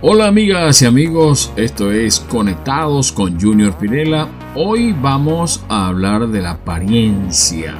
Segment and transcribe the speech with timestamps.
[0.00, 4.28] Hola amigas y amigos, esto es Conectados con Junior Pirela.
[4.54, 7.74] Hoy vamos a hablar de la apariencia.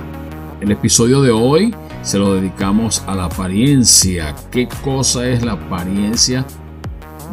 [0.60, 4.34] El episodio de hoy se lo dedicamos a la apariencia.
[4.50, 6.44] ¿Qué cosa es la apariencia?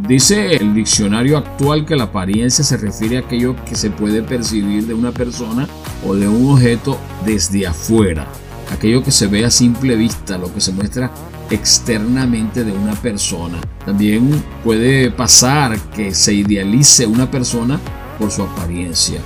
[0.08, 4.86] Dice el diccionario actual que la apariencia se refiere a aquello que se puede percibir
[4.86, 5.68] de una persona
[6.08, 8.28] o de un objeto desde afuera.
[8.72, 11.10] Aquello que se ve a simple vista, lo que se muestra
[11.50, 13.60] externamente de una persona.
[13.86, 17.80] También puede pasar que se idealice una persona
[18.20, 19.20] por su apariencia.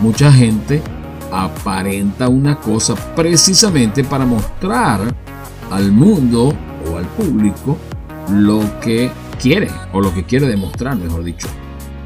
[0.00, 0.82] Mucha gente
[1.30, 5.00] aparenta una cosa precisamente para mostrar
[5.70, 6.52] al mundo
[6.90, 7.78] o al público
[8.30, 11.48] lo que quiere o lo que quiere demostrar, mejor dicho.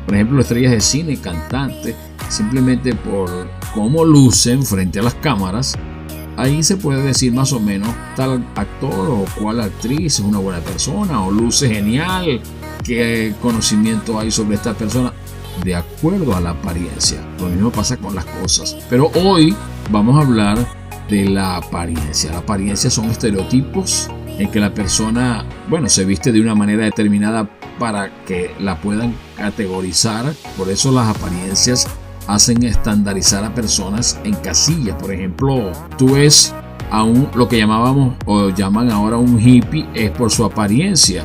[0.04, 1.96] Por ejemplo, estrellas de cine, cantantes,
[2.28, 5.76] simplemente por cómo lucen frente a las cámaras,
[6.36, 10.60] ahí se puede decir más o menos tal actor o cual actriz es una buena
[10.60, 12.40] persona o luce genial,
[12.84, 15.12] qué conocimiento hay sobre esta persona
[15.64, 17.18] de acuerdo a la apariencia.
[17.40, 18.76] Lo mismo pasa con las cosas.
[18.90, 19.54] Pero hoy
[19.90, 20.58] vamos a hablar
[21.08, 22.32] de la apariencia.
[22.32, 24.08] La apariencia son estereotipos
[24.38, 29.14] en que la persona, bueno, se viste de una manera determinada para que la puedan
[29.36, 30.32] categorizar.
[30.56, 31.86] Por eso las apariencias
[32.26, 34.96] hacen estandarizar a personas en casillas.
[35.00, 36.54] Por ejemplo, tú ves
[36.90, 41.24] a un, lo que llamábamos o llaman ahora un hippie es por su apariencia.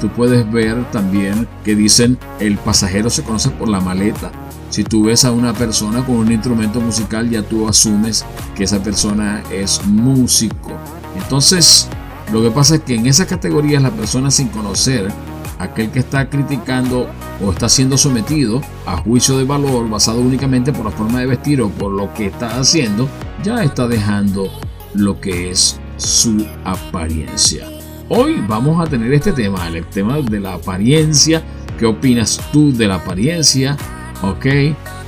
[0.00, 4.30] Tú puedes ver también que dicen el pasajero se conoce por la maleta.
[4.70, 8.24] Si tú ves a una persona con un instrumento musical, ya tú asumes
[8.56, 10.72] que esa persona es músico.
[11.16, 11.88] Entonces,
[12.32, 15.12] lo que pasa es que en esa categoría la persona sin conocer
[15.58, 17.08] aquel que está criticando
[17.44, 21.60] o está siendo sometido a juicio de valor basado únicamente por la forma de vestir
[21.62, 23.08] o por lo que está haciendo,
[23.42, 24.50] ya está dejando
[24.94, 27.68] lo que es su apariencia.
[28.08, 31.42] Hoy vamos a tener este tema, el tema de la apariencia.
[31.78, 33.76] ¿Qué opinas tú de la apariencia?
[34.22, 34.46] ¿Ok?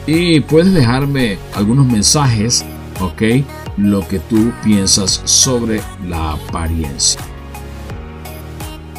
[0.07, 2.65] Y puedes dejarme algunos mensajes,
[3.01, 3.45] ¿ok?
[3.77, 7.21] Lo que tú piensas sobre la apariencia.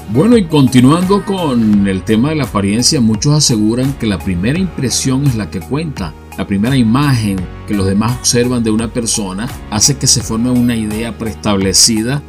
[0.09, 5.27] Bueno, y continuando con el tema de la apariencia, muchos aseguran que la primera impresión
[5.27, 6.13] es la que cuenta.
[6.37, 7.35] La primera imagen
[7.67, 12.21] que los demás observan de una persona hace que se forme una idea preestablecida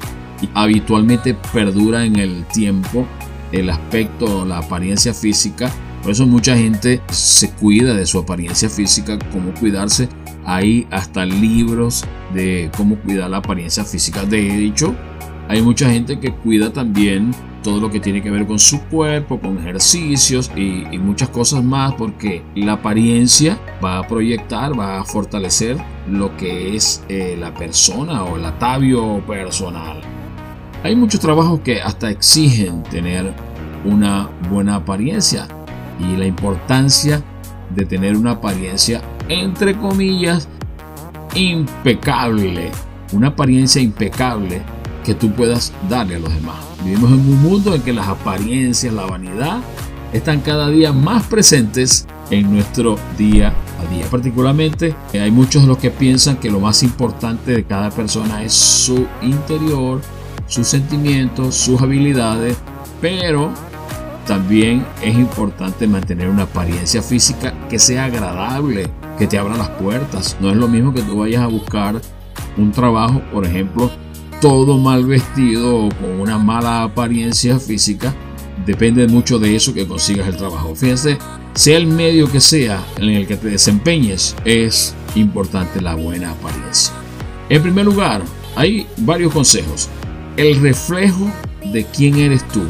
[0.43, 3.07] y habitualmente perdura en el tiempo
[3.53, 5.71] el aspecto, la apariencia física.
[6.03, 10.09] Por eso mucha gente se cuida de su apariencia física, cómo cuidarse.
[10.45, 14.25] Hay hasta libros de cómo cuidar la apariencia física.
[14.25, 14.97] De hecho,
[15.49, 17.31] hay mucha gente que cuida también
[17.63, 21.95] todo lo que tiene que ver con su cuerpo, con ejercicios y, muchas cosas más,
[21.95, 25.77] porque la apariencia va a proyectar, va a fortalecer
[26.11, 30.01] lo que es eh, la persona o el atavio personal.
[30.83, 33.33] Hay muchos trabajos que hasta exigen tener
[33.85, 35.49] una buena apariencia
[35.99, 37.23] y la importancia
[37.75, 40.49] de tener una apariencia entre comillas
[41.35, 42.71] impecable,
[43.13, 44.63] una apariencia impecable
[45.09, 46.57] que tú puedas darle a los demás.
[46.85, 49.61] Vivimos en un mundo en que las apariencias, la vanidad,
[50.13, 54.05] están cada día más presentes en nuestro día a día.
[54.11, 58.45] Particularmente eh, hay muchos de los que piensan que lo más importante de cada persona
[58.45, 60.03] es su interior,
[60.47, 62.59] sus sentimientos, sus habilidades,
[63.01, 63.51] pero
[64.27, 70.37] también es importante mantener una apariencia física que sea agradable, que te abra las puertas.
[70.39, 71.99] No es lo mismo que tú vayas a buscar
[72.59, 73.91] un trabajo, por ejemplo,
[74.41, 78.15] todo mal vestido o con una mala apariencia física,
[78.65, 80.75] depende mucho de eso que consigas el trabajo.
[80.75, 81.19] Fíjense,
[81.55, 86.95] sea el medio que sea en el que te desempeñes, es importante la buena apariencia.
[87.49, 88.23] En primer lugar,
[88.55, 89.89] hay varios consejos.
[90.37, 91.31] El reflejo
[91.73, 92.63] de quién eres tú.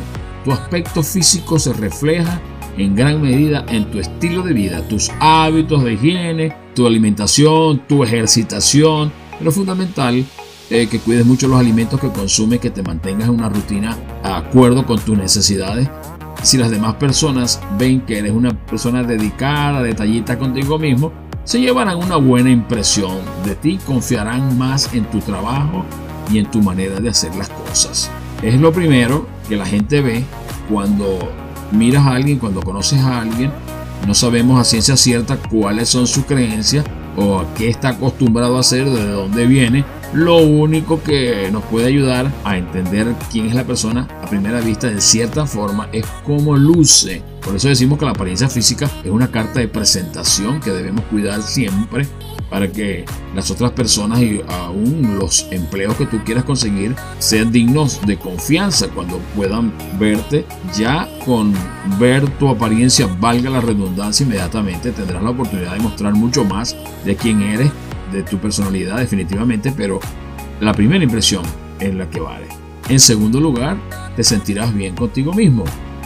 [0.45, 2.41] Tu aspecto físico se refleja
[2.79, 8.05] en gran medida en tu estilo de vida, tus hábitos de higiene, tu alimentación, tu
[8.05, 10.25] ejercitación, pero fundamental
[10.71, 14.37] eh, que cuides mucho los alimentos que consumes, que te mantengas en una rutina a
[14.37, 15.89] acuerdo con tus necesidades.
[16.43, 21.13] Si las demás personas ven que eres una persona dedicada, detallista contigo mismo,
[21.45, 25.85] se llevarán una buena impresión de ti, confiarán más en tu trabajo
[26.31, 28.11] y en tu manera de hacer las cosas.
[28.43, 30.25] Es lo primero que la gente ve
[30.69, 31.19] cuando
[31.73, 33.51] miras a alguien, cuando conoces a alguien.
[34.07, 36.85] No sabemos a ciencia cierta cuáles son sus creencias
[37.17, 41.87] o a qué está acostumbrado a hacer, de dónde viene, lo único que nos puede
[41.87, 46.57] ayudar a entender quién es la persona a primera vista de cierta forma es cómo
[46.57, 51.05] luce, Por eso decimos que la apariencia física es una carta de presentación que debemos
[51.05, 52.07] cuidar siempre
[52.51, 58.01] para que las otras personas y aún los empleos que tú quieras conseguir sean dignos
[58.07, 58.89] de confianza.
[58.89, 60.47] Cuando puedan verte
[60.77, 61.53] ya con
[61.99, 67.17] ver tu apariencia valga la redundancia inmediatamente tendrás la oportunidad de mostrar mucho más de
[67.17, 67.71] quién eres
[68.13, 70.01] de tu personalidad definitivamente pero
[70.61, 71.43] la primera impresión
[71.79, 72.47] es la que vale.
[72.89, 73.77] En segundo lugar
[74.17, 75.65] te sentirás bien contigo mismo.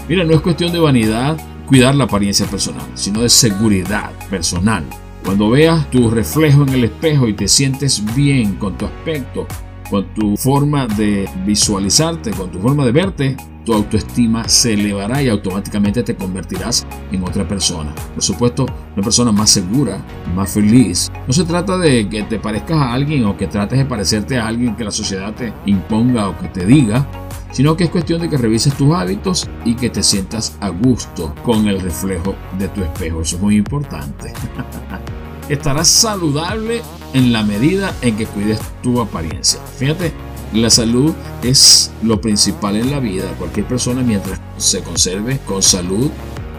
[0.09, 4.85] Mira no es cuestión de vanidad cuidar la apariencia personal sino de seguridad personal.
[5.25, 9.47] Cuando veas tu reflejo en el espejo y te sientes bien con tu aspecto,
[9.93, 15.29] con tu forma de visualizarte, con tu forma de verte, tu autoestima se elevará y
[15.29, 17.95] automáticamente te convertirás en otra persona.
[18.15, 20.03] Por supuesto, una persona más segura,
[20.35, 21.13] más feliz.
[21.27, 24.47] No se trata de que te parezcas a alguien o que trates de parecerte a
[24.47, 27.07] alguien que la sociedad te imponga o que te diga,
[27.51, 31.35] sino que es cuestión de que revises tus hábitos y que te sientas a gusto
[31.45, 33.21] con el reflejo de tu espejo.
[33.21, 34.33] Eso es muy importante.
[35.49, 36.83] Estarás saludable
[37.15, 39.61] en la medida en que cuides tu apariencia.
[39.79, 40.13] Fíjate,
[40.53, 43.25] la salud es lo principal en la vida.
[43.39, 46.11] Cualquier persona mientras se conserve con salud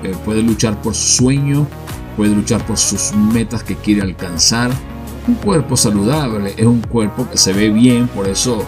[0.04, 1.68] eh, puede luchar por su sueño,
[2.18, 4.72] puede luchar por sus metas que quiere alcanzar.
[5.28, 8.66] Un cuerpo saludable es un cuerpo que se ve bien, por eso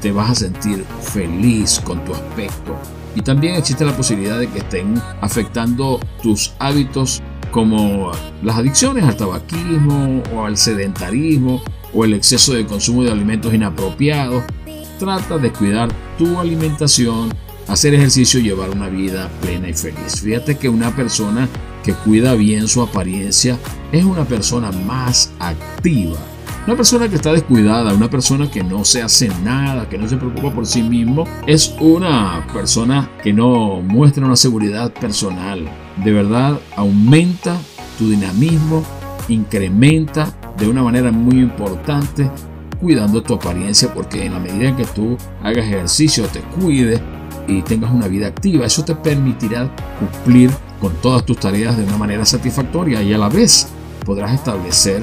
[0.00, 2.76] te vas a sentir feliz con tu aspecto.
[3.14, 8.12] Y también existe la posibilidad de que estén afectando tus hábitos como
[8.42, 11.62] las adicciones al tabaquismo o al sedentarismo
[11.92, 14.44] o el exceso de consumo de alimentos inapropiados.
[14.98, 17.32] Trata de cuidar tu alimentación,
[17.68, 20.20] hacer ejercicio y llevar una vida plena y feliz.
[20.22, 21.48] Fíjate que una persona
[21.82, 23.58] que cuida bien su apariencia
[23.92, 26.18] es una persona más activa
[26.66, 30.16] una persona que está descuidada, una persona que no se hace nada, que no se
[30.16, 35.68] preocupa por sí mismo, es una persona que no muestra una seguridad personal.
[36.02, 37.56] De verdad, aumenta
[37.98, 38.82] tu dinamismo,
[39.28, 42.30] incrementa de una manera muy importante
[42.80, 47.00] cuidando tu apariencia porque en la medida en que tú hagas ejercicio, te cuides
[47.46, 50.50] y tengas una vida activa, eso te permitirá cumplir
[50.80, 53.68] con todas tus tareas de una manera satisfactoria y a la vez
[54.04, 55.02] podrás establecer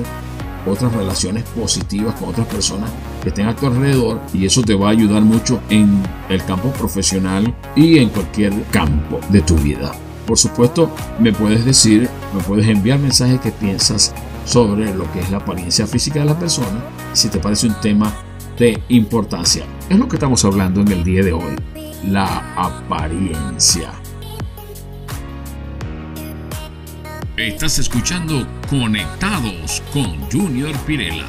[0.66, 2.90] otras relaciones positivas con otras personas
[3.22, 6.72] que estén a tu alrededor y eso te va a ayudar mucho en el campo
[6.72, 9.92] profesional y en cualquier campo de tu vida.
[10.26, 14.14] Por supuesto, me puedes decir, me puedes enviar mensajes que piensas
[14.46, 18.14] sobre lo que es la apariencia física de la persona, si te parece un tema
[18.58, 19.66] de importancia.
[19.90, 21.56] Es lo que estamos hablando en el día de hoy,
[22.08, 24.01] la apariencia.
[27.38, 31.26] Estás escuchando Conectados con Junior Pirela.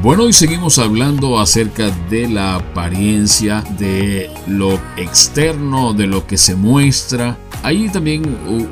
[0.00, 6.54] Bueno, hoy seguimos hablando acerca de la apariencia, de lo externo, de lo que se
[6.54, 7.36] muestra.
[7.62, 8.22] Hay también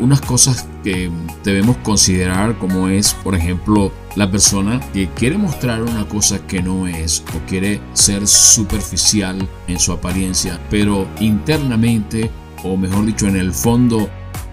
[0.01, 1.11] unas cosas que
[1.45, 6.89] debemos considerar como es, por ejemplo, la persona que quiere mostrar una cosa que no
[6.89, 12.31] es o quiere ser superficial en su apariencia, pero internamente
[12.65, 14.09] o mejor dicho, en el fondo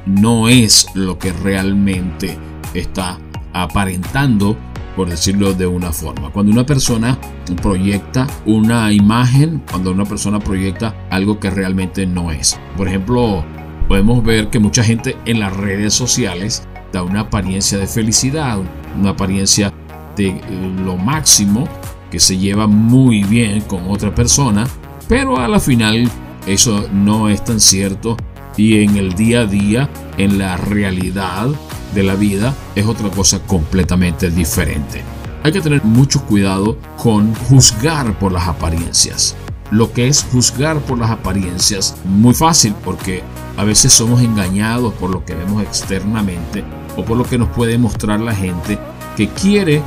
[0.06, 2.38] no es lo que realmente
[2.74, 3.18] está
[3.54, 4.57] aparentando,
[4.96, 6.30] por decirlo de una forma.
[6.30, 7.18] Cuando una persona
[7.62, 12.60] proyecta una imagen, cuando una persona proyecta algo que realmente no es.
[12.78, 13.44] Por ejemplo,
[13.88, 18.60] podemos ver que mucha gente en las redes sociales da una apariencia de felicidad,
[18.98, 19.74] una apariencia
[20.16, 20.40] de
[20.84, 21.68] lo máximo,
[22.10, 24.66] que se lleva muy bien con otra persona,
[25.10, 26.10] pero a la final
[26.46, 28.18] eso no es tan cierto
[28.58, 31.48] y en el día a día, en la realidad
[31.94, 35.04] de la vida, es otra cosa completamente diferente.
[35.44, 39.36] Hay que tener mucho cuidado con juzgar por las apariencias.
[39.72, 43.24] Lo que es juzgar por las apariencias, muy fácil porque
[43.58, 46.64] a veces somos engañados por lo que vemos externamente
[46.98, 48.78] o por lo que nos puede mostrar la gente
[49.18, 49.82] que quiere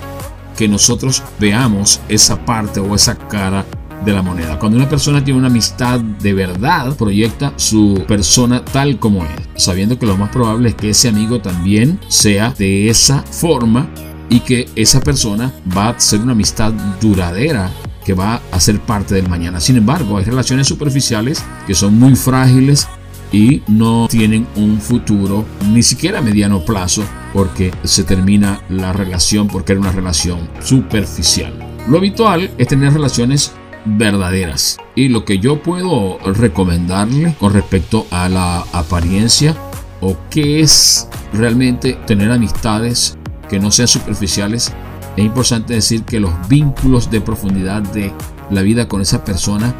[0.57, 3.65] que nosotros veamos esa parte o esa cara
[4.05, 4.59] de la moneda.
[4.59, 9.31] Cuando una persona tiene una amistad de verdad, proyecta su persona tal como es,
[9.63, 13.89] sabiendo que lo más probable es que ese amigo también sea de esa forma
[14.31, 17.71] y que esa persona va a ser una amistad duradera
[18.05, 19.61] que va a ser parte del mañana.
[19.61, 22.89] Sin embargo, hay relaciones superficiales que son muy frágiles
[23.33, 29.49] y no tienen un futuro ni siquiera a mediano plazo porque se termina la relación
[29.49, 31.53] porque era una relación superficial.
[31.89, 33.53] Lo habitual es tener relaciones
[33.97, 34.79] verdaderas.
[34.95, 39.57] Y lo que yo puedo recomendarle con respecto a la apariencia
[40.01, 43.17] o qué es realmente tener amistades
[43.49, 44.73] que no sean superficiales,
[45.17, 48.13] es importante decir que los vínculos de profundidad de
[48.51, 49.75] la vida con esa persona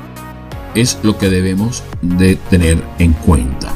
[0.75, 3.73] es lo que debemos de tener en cuenta.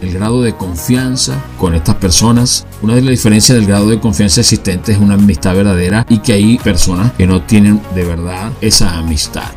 [0.00, 2.66] El grado de confianza con estas personas.
[2.82, 6.34] Una de las diferencias del grado de confianza existente es una amistad verdadera y que
[6.34, 9.50] hay personas que no tienen de verdad esa amistad.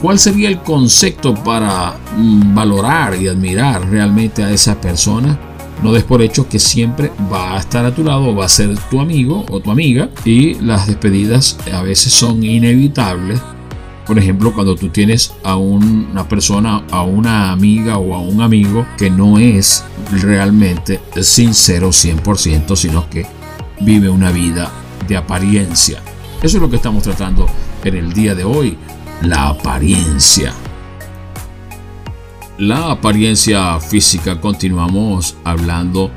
[0.00, 5.38] ¿Cuál sería el concepto para mm, valorar y admirar realmente a esa persona?
[5.82, 8.74] No des por hecho que siempre va a estar a tu lado, va a ser
[8.90, 13.40] tu amigo o tu amiga y las despedidas a veces son inevitables.
[14.06, 18.86] Por ejemplo, cuando tú tienes a una persona, a una amiga o a un amigo
[18.98, 19.84] que no es
[20.20, 23.26] realmente sincero 100%, sino que
[23.80, 24.70] vive una vida
[25.08, 26.02] de apariencia.
[26.42, 27.46] Eso es lo que estamos tratando
[27.82, 28.76] en el día de hoy,
[29.22, 30.52] la apariencia
[32.58, 36.12] la apariencia física continuamos hablando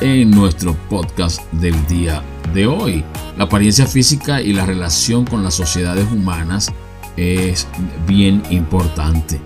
[0.00, 3.04] en nuestro podcast del día de hoy.
[3.38, 6.72] La apariencia física y la relación con las sociedades humanas
[7.16, 7.66] es
[8.06, 9.40] bien importante.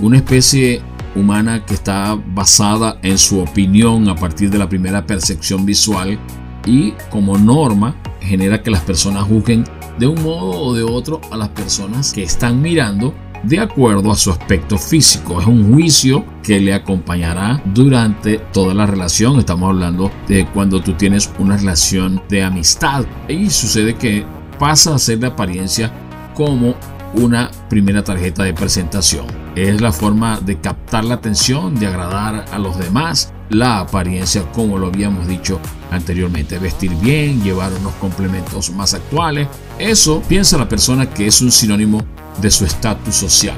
[0.00, 0.82] Una especie
[1.14, 6.18] humana que está basada en su opinión a partir de la primera percepción visual
[6.66, 9.64] y como norma genera que las personas juzguen
[9.98, 13.14] de un modo o de otro a las personas que están mirando
[13.44, 15.40] de acuerdo a su aspecto físico.
[15.40, 19.38] Es un juicio que le acompañará durante toda la relación.
[19.38, 24.24] Estamos hablando de cuando tú tienes una relación de amistad y sucede que
[24.58, 25.92] pasa a ser de apariencia
[26.34, 26.74] como
[27.14, 29.26] una primera tarjeta de presentación.
[29.54, 34.78] Es la forma de captar la atención, de agradar a los demás, la apariencia como
[34.78, 39.48] lo habíamos dicho anteriormente, vestir bien, llevar unos complementos más actuales.
[39.78, 42.02] Eso piensa la persona que es un sinónimo
[42.40, 43.56] de su estatus social,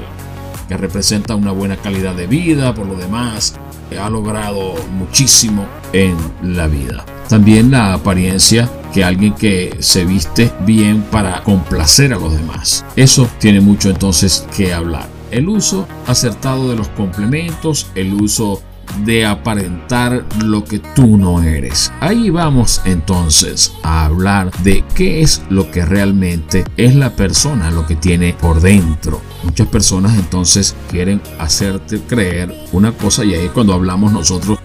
[0.67, 3.55] que representa una buena calidad de vida, por lo demás,
[3.99, 7.05] ha logrado muchísimo en la vida.
[7.29, 12.85] También la apariencia que alguien que se viste bien para complacer a los demás.
[12.95, 15.07] Eso tiene mucho entonces que hablar.
[15.31, 18.61] El uso acertado de los complementos, el uso
[19.05, 21.91] de aparentar lo que tú no eres.
[21.99, 27.85] Ahí vamos entonces a hablar de qué es lo que realmente es la persona, lo
[27.85, 29.21] que tiene por dentro.
[29.43, 34.59] Muchas personas entonces quieren hacerte creer una cosa y ahí cuando hablamos nosotros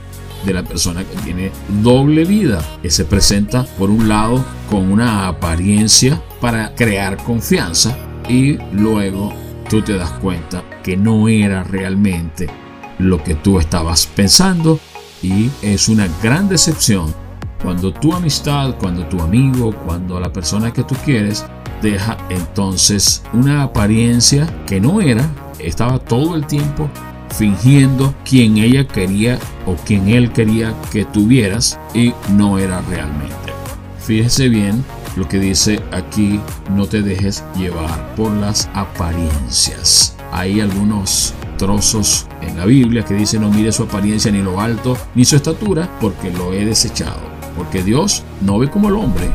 [0.44, 1.50] de la persona que tiene
[1.82, 7.96] doble vida, que se presenta por un lado con una apariencia para crear confianza
[8.28, 9.32] y luego
[9.68, 12.48] tú te das cuenta que no era realmente
[12.98, 14.78] lo que tú estabas pensando
[15.22, 17.14] y es una gran decepción
[17.62, 21.46] cuando tu amistad, cuando tu amigo, cuando la persona que tú quieres
[21.80, 26.90] deja entonces una apariencia que no era, estaba todo el tiempo
[27.32, 33.34] fingiendo quien ella quería o quien él quería que tuvieras y no era realmente.
[33.98, 34.84] Fíjese bien
[35.16, 36.40] lo que dice aquí,
[36.74, 40.16] no te dejes llevar por las apariencias.
[40.32, 44.96] Hay algunos trozos en la Biblia que dice no mire su apariencia ni lo alto
[45.14, 47.20] ni su estatura porque lo he desechado.
[47.56, 49.28] Porque Dios no ve como el hombre.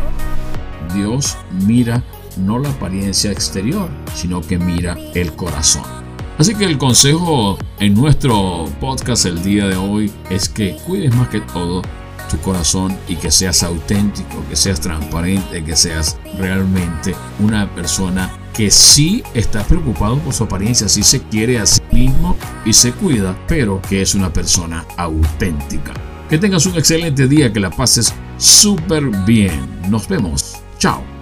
[0.93, 2.03] Dios mira
[2.37, 5.96] no la apariencia exterior, sino que mira el corazón.
[6.37, 11.29] Así que el consejo en nuestro podcast el día de hoy es que cuides más
[11.29, 11.81] que todo
[12.29, 18.69] tu corazón y que seas auténtico, que seas transparente, que seas realmente una persona que
[18.69, 23.35] sí está preocupado por su apariencia, sí se quiere a sí mismo y se cuida,
[23.47, 25.93] pero que es una persona auténtica.
[26.29, 29.79] Que tengas un excelente día, que la pases súper bien.
[29.89, 30.57] Nos vemos.
[30.77, 31.16] Chao.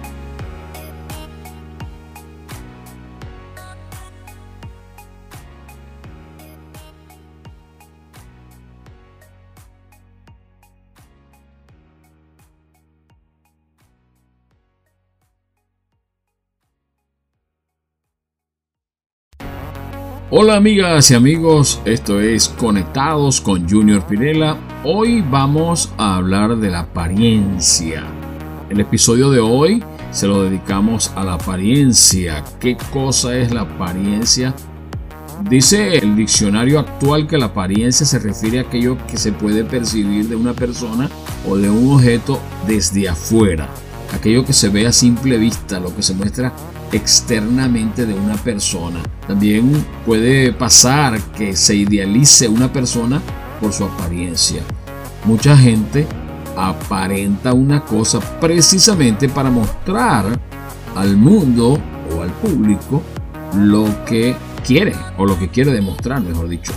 [20.38, 24.58] Hola amigas y amigos, esto es Conectados con Junior Pirela.
[24.84, 28.04] Hoy vamos a hablar de la apariencia.
[28.68, 32.44] El episodio de hoy se lo dedicamos a la apariencia.
[32.60, 34.54] ¿Qué cosa es la apariencia?
[35.48, 40.28] Dice el diccionario actual que la apariencia se refiere a aquello que se puede percibir
[40.28, 41.08] de una persona
[41.48, 43.70] o de un objeto desde afuera.
[44.12, 46.52] Aquello que se ve a simple vista, lo que se muestra
[46.92, 49.02] externamente de una persona.
[49.26, 53.20] También puede pasar que se idealice una persona
[53.60, 54.62] por su apariencia.
[55.24, 56.06] Mucha gente
[56.56, 60.38] aparenta una cosa precisamente para mostrar
[60.94, 61.78] al mundo
[62.14, 63.02] o al público
[63.54, 64.34] lo que
[64.64, 66.72] quiere o lo que quiere demostrar, mejor dicho.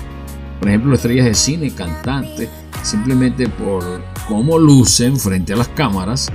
[0.59, 2.49] Por ejemplo, estrellas de cine, cantantes,
[2.83, 6.29] simplemente por cómo lucen frente a las cámaras,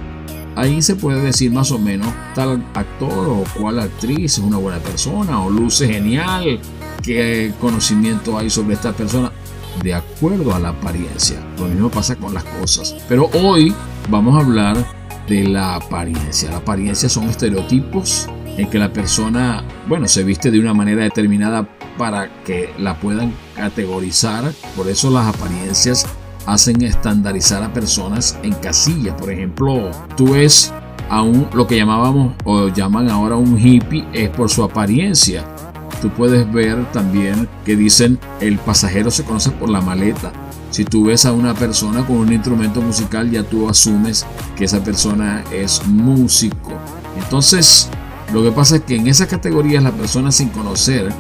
[0.57, 4.79] ahí se puede decir más o menos tal actor o cual actriz es una buena
[4.79, 6.61] persona o luce genial
[7.03, 9.31] qué conocimiento hay sobre esta persona
[9.83, 11.39] de acuerdo a la apariencia.
[11.59, 12.95] Lo mismo pasa con las cosas.
[13.09, 13.75] Pero hoy
[14.09, 14.77] vamos a hablar
[15.29, 16.51] de la apariencia.
[16.51, 21.69] La apariencia son estereotipos en que la persona, bueno, se viste de una manera determinada
[21.99, 24.53] para que la puedan categorizar.
[24.77, 26.07] Por eso las apariencias
[26.47, 29.15] hacen estandarizar a personas en casillas.
[29.19, 30.73] Por ejemplo, tú ves
[31.11, 35.45] a un, lo que llamábamos o llaman ahora un hippie, es por su apariencia.
[36.01, 40.33] Tú puedes ver también que dicen el pasajero se conoce por la maleta.
[40.71, 44.83] Si tú ves a una persona con un instrumento musical, ya tú asumes que esa
[44.83, 46.73] persona es músico.
[47.17, 47.89] Entonces,
[48.33, 51.13] lo que pasa es que en esa categoría la persona sin conocer,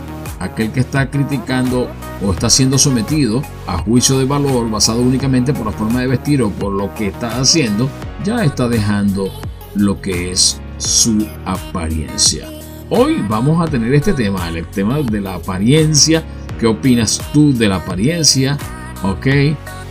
[0.44, 1.88] aquel que está criticando
[2.24, 6.42] o está siendo sometido a juicio de valor basado únicamente por la forma de vestir
[6.42, 7.88] o por lo que está haciendo,
[8.24, 9.30] ya está dejando
[9.74, 12.48] lo que es su apariencia.
[12.90, 16.22] Hoy vamos a tener este tema, el tema de la apariencia.
[16.60, 18.58] ¿Qué opinas tú de la apariencia?
[19.02, 19.26] ¿Ok?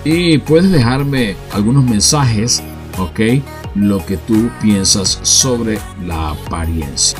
[0.05, 2.63] Y puedes dejarme algunos mensajes,
[2.97, 3.41] ¿ok?
[3.75, 7.19] Lo que tú piensas sobre la apariencia.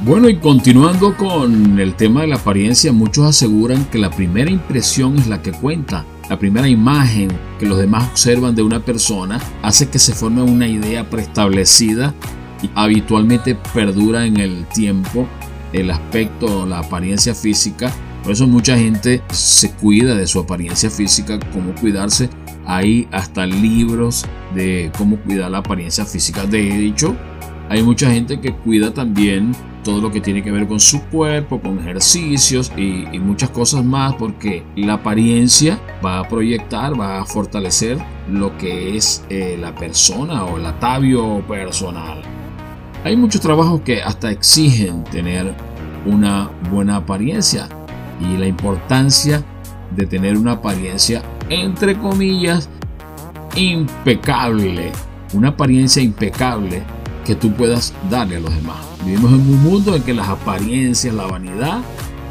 [0.00, 5.18] Bueno, y continuando con el tema de la apariencia, muchos aseguran que la primera impresión
[5.18, 6.04] es la que cuenta.
[6.30, 7.28] La primera imagen
[7.58, 12.14] que los demás observan de una persona hace que se forme una idea preestablecida
[12.62, 15.26] y habitualmente perdura en el tiempo
[15.72, 17.92] el aspecto, la apariencia física.
[18.22, 22.30] Por eso mucha gente se cuida de su apariencia física, cómo cuidarse.
[22.66, 24.24] Hay hasta libros
[24.54, 26.46] de cómo cuidar la apariencia física.
[26.46, 27.16] De hecho,
[27.68, 29.52] hay mucha gente que cuida también
[29.88, 34.14] todo lo que tiene que ver con su cuerpo, con ejercicios y, muchas cosas más,
[34.16, 37.96] porque la apariencia va a proyectar, va a fortalecer
[38.30, 42.20] lo que es eh, la persona o el atavio personal.
[43.02, 45.54] Hay muchos trabajos que hasta exigen tener
[46.04, 47.66] una buena apariencia
[48.20, 49.42] y la importancia
[49.96, 52.68] de tener una apariencia entre comillas
[53.56, 54.92] impecable,
[55.32, 56.82] una apariencia impecable
[57.28, 58.78] que tú puedas darle a los demás.
[59.04, 61.82] Vivimos en un mundo en que las apariencias, la vanidad,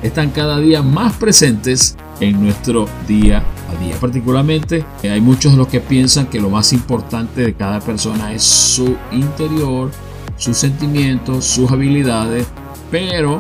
[0.02, 3.96] están cada día más presentes en nuestro día a día.
[4.02, 8.34] Particularmente eh, hay muchos de los que piensan que lo más importante de cada persona
[8.34, 9.92] es su interior,
[10.36, 12.48] sus sentimientos, sus habilidades,
[12.90, 13.40] pero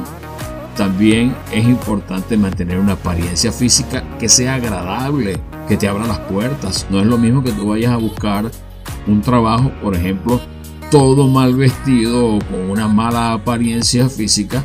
[0.76, 6.86] también es importante mantener una apariencia física que sea agradable, que te abra las puertas.
[6.92, 8.52] No es lo mismo que tú vayas a buscar
[9.08, 10.40] un trabajo, por ejemplo,
[10.90, 14.64] todo mal vestido o con una mala apariencia física,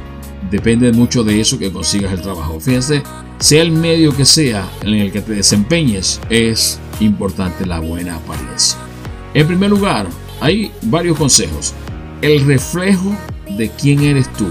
[0.50, 2.60] depende mucho de eso que consigas el trabajo.
[2.60, 3.02] Fíjense,
[3.38, 8.78] sea el medio que sea en el que te desempeñes, es importante la buena apariencia.
[9.34, 10.06] En primer lugar,
[10.40, 11.74] hay varios consejos.
[12.20, 13.16] El reflejo
[13.56, 14.46] de quién eres tú.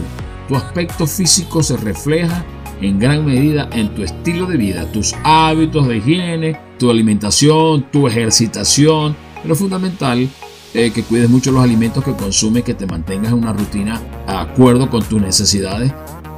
[0.48, 2.46] Tu aspecto físico se refleja
[2.82, 8.08] en gran medida en tu estilo de vida, tus hábitos de higiene, tu alimentación, tu
[8.08, 10.28] ejercitación, pero fundamental
[10.74, 14.42] eh, que cuides mucho los alimentos que consumes, que te mantengas en una rutina a
[14.42, 15.94] acuerdo con tus necesidades.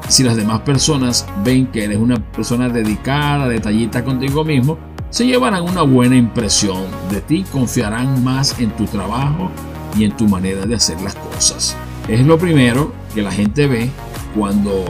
[0.09, 4.77] Si las demás personas ven que eres una persona dedicada, detallista contigo mismo,
[5.09, 9.51] se llevarán una buena impresión de ti, confiarán más en tu trabajo
[9.95, 11.75] y en tu manera de hacer las cosas.
[12.07, 13.89] Es lo primero que la gente ve
[14.35, 14.83] cuando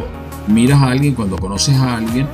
[0.48, 2.28] miras a alguien, cuando conoces a alguien.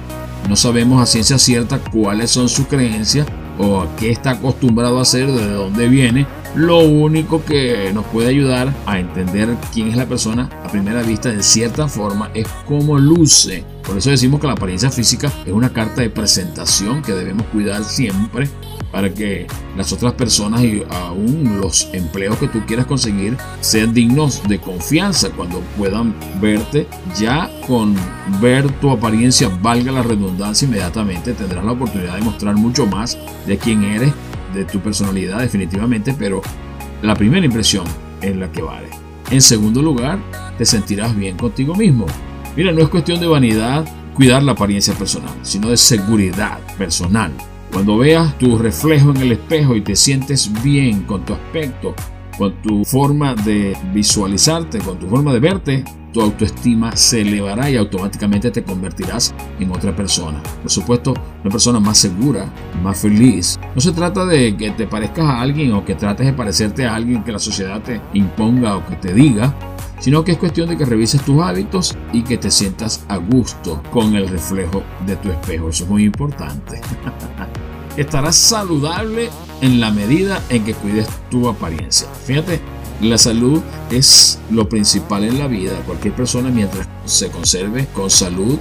[0.47, 5.01] No sabemos a ciencia cierta cuáles son sus creencias o a qué está acostumbrado a
[5.01, 10.07] hacer, de dónde viene, lo único que nos puede ayudar a entender quién es la
[10.07, 13.63] persona a primera vista de cierta forma es cómo luce.
[13.85, 17.83] Por eso decimos que la apariencia física es una carta de presentación que debemos cuidar
[17.83, 18.49] siempre
[18.91, 19.45] para que
[19.77, 25.29] las otras personas y aún los empleos que tú quieras conseguir sean dignos de confianza
[25.29, 26.87] cuando puedan verte.
[27.19, 27.95] Ya con
[28.41, 33.57] ver tu apariencia, valga la redundancia, inmediatamente tendrás la oportunidad de mostrar mucho más de
[33.57, 34.11] quién eres
[34.53, 36.41] de tu personalidad definitivamente, pero
[37.01, 37.85] la primera impresión
[38.21, 38.89] es la que vale.
[39.31, 40.19] En segundo lugar,
[40.57, 42.05] te sentirás bien contigo mismo.
[42.55, 43.85] Mira, no es cuestión de vanidad
[44.15, 47.31] cuidar la apariencia personal, sino de seguridad personal.
[47.71, 51.93] Cuando veas tu reflejo en el espejo y te sientes bien con tu aspecto,
[52.39, 57.75] con tu forma de visualizarte, con tu forma de verte, tu autoestima se elevará y
[57.75, 60.41] automáticamente te convertirás en otra persona.
[60.61, 62.49] Por supuesto, una persona más segura,
[62.81, 63.59] más feliz.
[63.75, 66.95] No se trata de que te parezcas a alguien o que trates de parecerte a
[66.95, 69.53] alguien que la sociedad te imponga o que te diga,
[69.99, 73.83] sino que es cuestión de que revises tus hábitos y que te sientas a gusto
[73.91, 75.69] con el reflejo de tu espejo.
[75.69, 76.79] Eso es muy importante.
[77.97, 79.29] Estarás saludable
[79.61, 82.07] en la medida en que cuides tu apariencia.
[82.25, 82.61] Fíjate,
[83.01, 85.71] La salud es lo principal en la vida.
[85.85, 88.59] Cualquier persona mientras se conserve con salud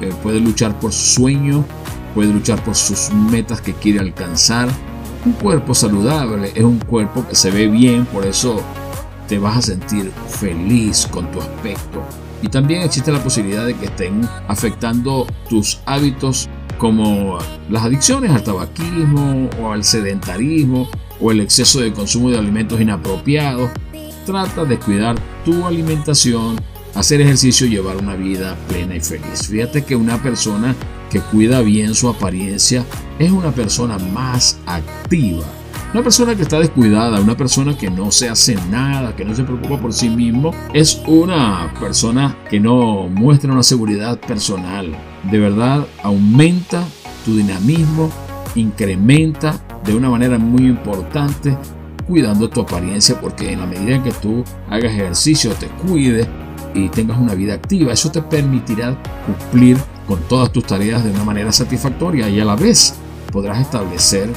[0.00, 1.64] eh, puede luchar por su sueño,
[2.14, 4.68] puede luchar por sus metas que quiere alcanzar.
[5.26, 8.62] Un cuerpo saludable es un cuerpo que se ve bien, por eso
[9.26, 12.00] te vas a sentir feliz con tu aspecto.
[12.42, 18.42] Y también existe la posibilidad de que estén afectando tus hábitos como las adicciones al
[18.42, 20.88] tabaquismo o al sedentarismo
[21.20, 23.70] o el exceso de consumo de alimentos inapropiados.
[24.26, 26.56] Trata de cuidar tu alimentación,
[26.94, 29.48] hacer ejercicio y llevar una vida plena y feliz.
[29.48, 30.74] Fíjate que una persona
[31.10, 32.84] que cuida bien su apariencia
[33.18, 35.44] es una persona más activa.
[35.92, 39.42] Una persona que está descuidada, una persona que no se hace nada, que no se
[39.42, 44.94] preocupa por sí mismo, es una persona que no muestra una seguridad personal.
[45.24, 46.82] De verdad, aumenta
[47.24, 48.10] tu dinamismo,
[48.54, 49.54] incrementa
[49.84, 51.56] de una manera muy importante
[52.06, 56.26] cuidando tu apariencia porque en la medida en que tú hagas ejercicio, te cuides
[56.74, 61.24] y tengas una vida activa, eso te permitirá cumplir con todas tus tareas de una
[61.24, 62.94] manera satisfactoria y a la vez
[63.32, 64.28] podrás establecer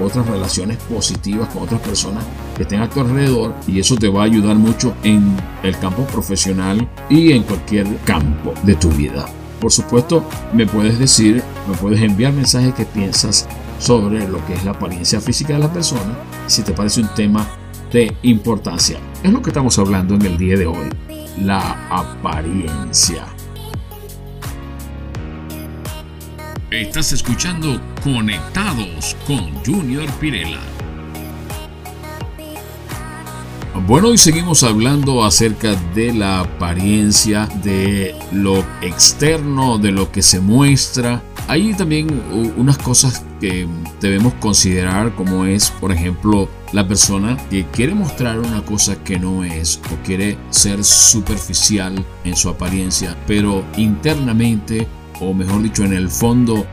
[0.00, 2.24] otras relaciones positivas con otras personas
[2.56, 6.04] que estén a tu alrededor y eso te va a ayudar mucho en el campo
[6.06, 9.26] profesional y en cualquier campo de tu vida.
[9.64, 10.22] Por supuesto,
[10.52, 13.48] me puedes decir, me puedes enviar mensajes que piensas
[13.78, 17.48] sobre lo que es la apariencia física de la persona, si te parece un tema
[17.90, 18.98] de importancia.
[19.22, 20.90] Es lo que estamos hablando en el día de hoy,
[21.40, 23.24] la apariencia.
[26.70, 30.73] Estás escuchando Conectados con Junior Pirela.
[33.86, 40.40] Bueno, hoy seguimos hablando acerca de la apariencia, de lo externo, de lo que se
[40.40, 41.22] muestra.
[41.48, 42.08] Hay también
[42.56, 43.68] unas cosas que
[44.00, 49.44] debemos considerar como es, por ejemplo, la persona que quiere mostrar una cosa que no
[49.44, 54.88] es o quiere ser superficial en su apariencia, pero internamente,
[55.20, 56.66] o mejor dicho, en el fondo,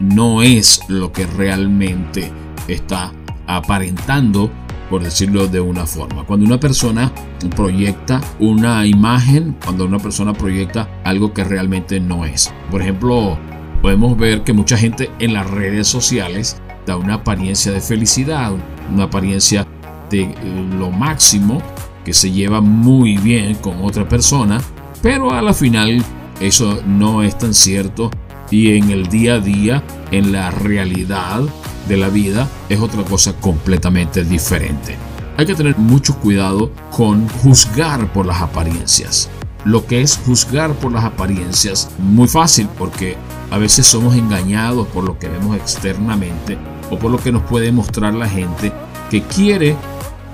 [0.00, 2.30] no es lo que realmente
[2.68, 3.10] está
[3.46, 4.50] aparentando
[4.90, 6.24] por decirlo de una forma.
[6.24, 7.12] Cuando una persona
[7.56, 12.52] proyecta una imagen, cuando una persona proyecta algo que realmente no es.
[12.70, 13.38] Por ejemplo,
[13.82, 18.52] podemos ver que mucha gente en las redes sociales da una apariencia de felicidad,
[18.92, 19.66] una apariencia
[20.10, 21.62] de eh, lo máximo,
[22.04, 24.60] que se lleva muy bien con otra persona,
[25.02, 26.02] pero a la final
[26.40, 28.10] eso no es tan cierto
[28.50, 31.42] y en el día a día, en la realidad,
[31.88, 34.96] de la vida es otra cosa completamente diferente.
[35.36, 39.28] Hay que tener mucho cuidado con juzgar por las apariencias.
[39.64, 43.16] Lo que es juzgar por las apariencias, muy fácil porque
[43.50, 46.58] a veces somos engañados por lo que vemos externamente
[46.90, 48.72] o por lo que nos puede mostrar la gente
[49.10, 49.76] que quiere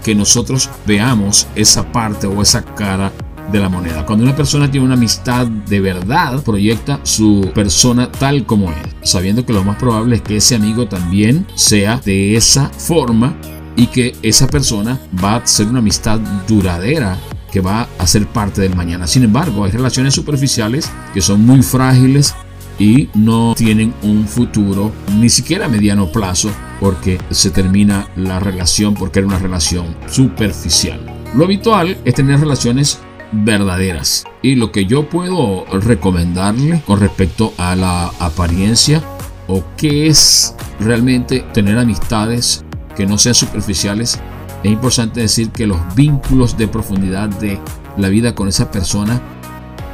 [0.03, 3.13] que nosotros veamos esa parte o esa cara
[3.51, 4.05] de la moneda.
[4.07, 9.45] Cuando una persona tiene una amistad de verdad, proyecta su persona tal como es, sabiendo
[9.45, 13.35] que lo más probable es que ese amigo también sea de esa forma
[13.77, 17.19] y que esa persona va a ser una amistad duradera
[17.51, 19.07] que va a ser parte del mañana.
[19.07, 22.35] Sin embargo, hay relaciones superficiales que son muy frágiles
[22.79, 28.95] y no tienen un futuro ni siquiera a mediano plazo porque se termina la relación
[28.95, 31.01] porque era una relación superficial.
[31.37, 32.99] Lo habitual es tener relaciones
[33.35, 34.25] verdaderas.
[34.43, 39.03] Y lo que yo puedo recomendarle con respecto a la apariencia
[39.49, 42.65] o qué es realmente tener amistades
[42.97, 44.21] que no sean superficiales,
[44.63, 47.59] es importante decir que los vínculos de profundidad de
[47.97, 49.21] la vida con esa persona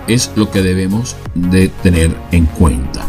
[0.06, 3.04] es lo que debemos de tener en cuenta.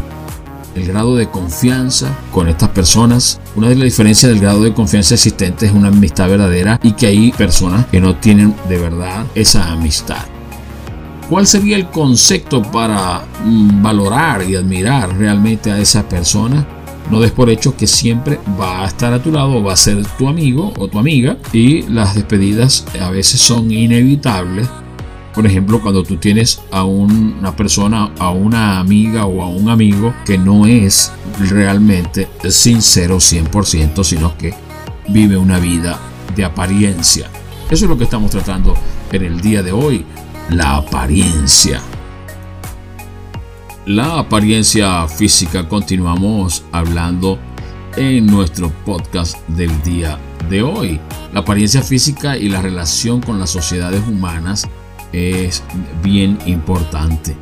[0.76, 3.40] El grado de confianza con estas personas.
[3.56, 7.08] Una de las diferencias del grado de confianza existente es una amistad verdadera y que
[7.08, 10.26] hay personas que no tienen de verdad esa amistad.
[11.30, 16.68] ¿Cuál sería el concepto para mm, valorar y admirar realmente a esa persona?
[17.10, 20.06] No des por hecho que siempre va a estar a tu lado, va a ser
[20.18, 24.68] tu amigo o tu amiga y las despedidas a veces son inevitables
[25.34, 30.14] por ejemplo, cuando tú tienes a una persona, a una amiga o a un amigo
[30.26, 34.54] que no es realmente sincero 100%, sino que
[35.08, 36.00] vive una vida
[36.36, 37.30] de apariencia.
[37.70, 38.74] Eso es lo que estamos tratando
[39.12, 40.06] en el día de hoy,
[40.50, 41.82] la apariencia.
[43.86, 47.40] La apariencia física continuamos hablando
[47.96, 51.00] en nuestro podcast del día de hoy.
[51.34, 54.70] La apariencia física y la relación con las sociedades humanas
[55.12, 55.64] es
[56.04, 57.36] bien importante.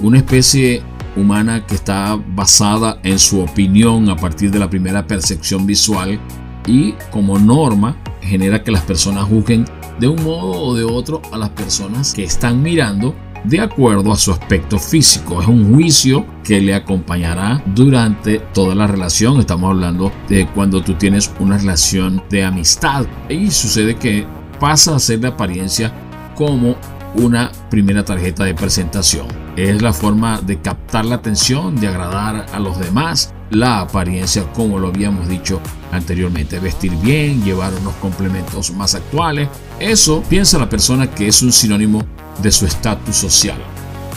[0.00, 0.82] Una especie
[1.16, 6.18] humana que está basada en su opinión a partir de la primera percepción visual
[6.66, 9.64] y como norma genera que las personas juzguen
[10.00, 14.16] de un modo o de otro a las personas que están mirando de acuerdo a
[14.16, 15.40] su aspecto físico.
[15.40, 19.38] Es un juicio que le acompañará durante toda la relación.
[19.38, 24.26] Estamos hablando de cuando tú tienes una relación de amistad y sucede que
[24.58, 25.92] pasa a ser de apariencia
[26.34, 26.76] como
[27.14, 29.26] una primera tarjeta de presentación.
[29.56, 34.78] Es la forma de captar la atención, de agradar a los demás, la apariencia como
[34.78, 35.60] lo habíamos dicho
[35.92, 39.48] anteriormente, vestir bien, llevar unos complementos más actuales.
[39.78, 42.04] Eso piensa la persona que es un sinónimo
[42.42, 43.58] de su estatus social,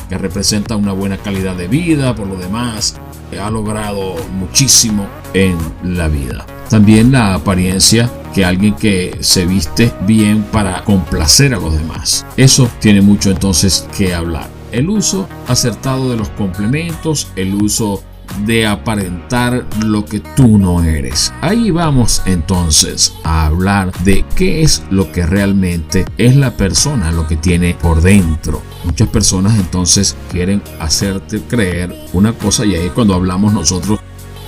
[0.09, 2.99] que representa una buena calidad de vida, por lo demás,
[3.39, 6.45] ha logrado muchísimo en la vida.
[6.69, 12.23] También la apariencia que alguien que se viste bien para complacer a los demás.
[12.37, 14.47] Eso tiene mucho entonces que hablar.
[14.71, 18.03] El uso acertado de los complementos, el uso
[18.45, 21.33] de aparentar lo que tú no eres.
[21.41, 27.25] Ahí vamos entonces a hablar de qué es lo que realmente es la persona, lo
[27.27, 28.61] que tiene por dentro.
[28.83, 33.99] Muchas personas entonces quieren hacerte creer una cosa y ahí cuando hablamos nosotros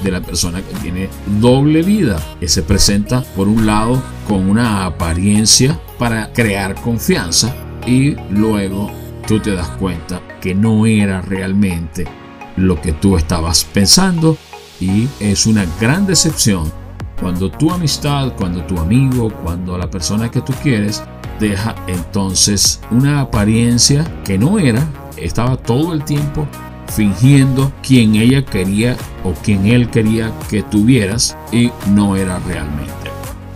[0.03, 1.09] de la persona que tiene
[1.39, 8.15] doble vida, que se presenta por un lado con una apariencia para crear confianza y
[8.31, 8.91] luego
[9.27, 12.07] tú te das cuenta que no era realmente
[12.55, 14.38] lo que tú estabas pensando
[14.79, 16.71] y es una gran decepción
[17.19, 21.03] cuando tu amistad, cuando tu amigo, cuando la persona que tú quieres
[21.39, 24.85] deja entonces una apariencia que no era,
[25.17, 26.47] estaba todo el tiempo
[26.89, 32.93] fingiendo quien ella quería o quien él quería que tuvieras y no era realmente.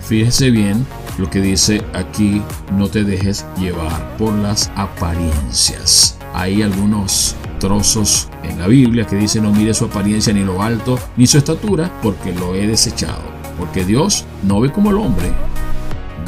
[0.02, 0.86] Fíjese bien
[1.18, 2.42] lo que dice aquí,
[2.72, 6.18] no te dejes llevar por las apariencias.
[6.34, 11.00] Hay algunos trozos en la Biblia que dicen no mire su apariencia ni lo alto
[11.16, 13.22] ni su estatura porque lo he desechado.
[13.58, 15.32] Porque Dios no ve como el hombre.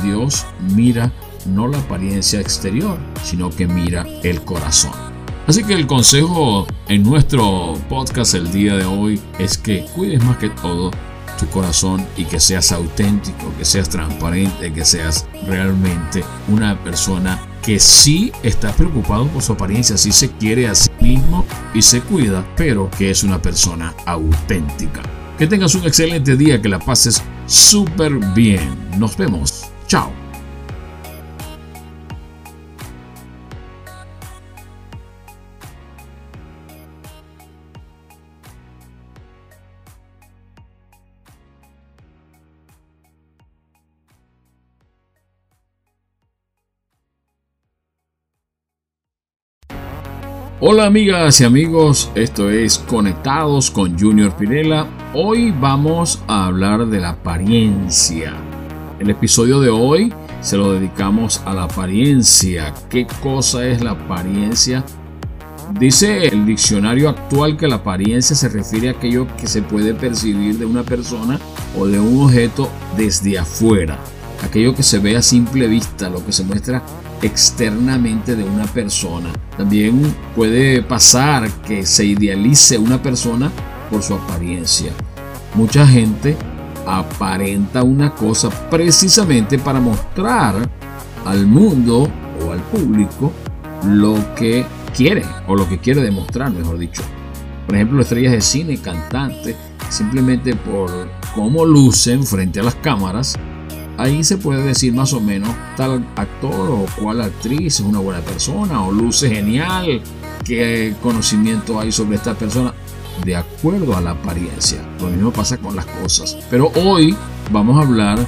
[0.04, 1.12] Dios mira
[1.46, 5.05] no la apariencia exterior, sino que mira el corazón.
[5.48, 10.38] Así que el consejo en nuestro podcast el día de hoy es que cuides más
[10.38, 10.90] que todo
[11.38, 17.80] tu corazón y que seas auténtico, que seas transparente, que seas realmente una persona que
[17.80, 22.44] sí está preocupado por su apariencia, sí se quiere a sí mismo y se cuida,
[22.56, 25.04] pero que es una persona auténtica.
[25.38, 28.90] Que tengas un excelente día, que la pases súper bien.
[28.98, 29.66] Nos vemos.
[29.88, 30.25] Chao.
[50.68, 54.88] Hola amigas y amigos, esto es Conectados con Junior Pirela.
[55.14, 58.34] Hoy vamos a hablar de la apariencia.
[58.98, 62.74] El episodio de hoy se lo dedicamos a la apariencia.
[62.90, 64.84] ¿Qué cosa es la apariencia?
[65.80, 70.58] Dice el diccionario actual que la apariencia se refiere a aquello que se puede percibir
[70.58, 71.40] de una persona
[71.78, 74.00] o de un objeto desde afuera.
[74.44, 76.82] Aquello que se ve a simple vista, lo que se muestra
[77.22, 79.30] externamente de una persona.
[79.58, 83.52] También puede pasar que se idealice una persona
[83.90, 84.92] por su apariencia.
[85.54, 86.36] Mucha gente
[86.86, 90.70] aparenta una cosa precisamente para mostrar
[91.26, 92.08] al mundo
[92.46, 93.32] o al público
[93.86, 97.02] lo que quiere o lo que quiere demostrar, mejor dicho.
[97.66, 99.56] Por ejemplo, estrellas de cine, cantantes,
[99.90, 103.36] simplemente por cómo lucen frente a las cámaras,
[103.98, 108.22] ahí se puede decir más o menos tal actor o cual actriz es una buena
[108.22, 110.02] persona o luce genial,
[110.44, 112.74] qué conocimiento hay sobre esta persona
[113.24, 114.80] de acuerdo a la apariencia.
[115.00, 116.38] Lo mismo pasa con las cosas.
[116.50, 117.16] Pero hoy
[117.52, 118.20] vamos a hablar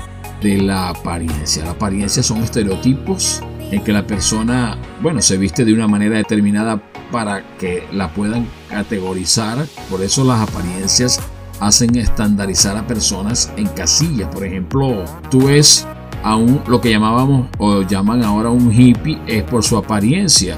[0.41, 1.65] de la apariencia.
[1.65, 6.81] La apariencia son estereotipos en que la persona, bueno, se viste de una manera determinada
[7.11, 9.65] para que la puedan categorizar.
[9.89, 11.19] Por eso las apariencias
[11.59, 14.29] hacen estandarizar a personas en casillas.
[14.33, 15.85] Por ejemplo, tú ves
[16.23, 20.57] a un, lo que llamábamos o llaman ahora un hippie es por su apariencia.